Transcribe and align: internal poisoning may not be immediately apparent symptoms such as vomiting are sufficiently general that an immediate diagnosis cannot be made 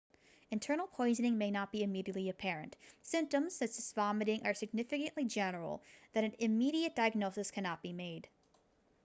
internal 0.49 0.87
poisoning 0.87 1.37
may 1.37 1.51
not 1.51 1.71
be 1.71 1.83
immediately 1.83 2.27
apparent 2.29 2.75
symptoms 3.03 3.53
such 3.57 3.69
as 3.77 3.93
vomiting 3.93 4.43
are 4.47 4.51
sufficiently 4.55 5.25
general 5.25 5.83
that 6.13 6.23
an 6.23 6.33
immediate 6.39 6.95
diagnosis 6.95 7.51
cannot 7.51 7.83
be 7.83 7.93
made 7.93 8.27